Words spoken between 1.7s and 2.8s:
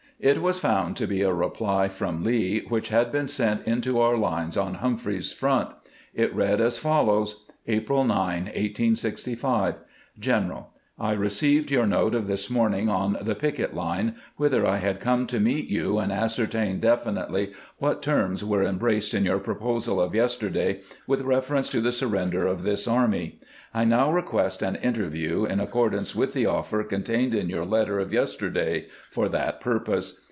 from Lee,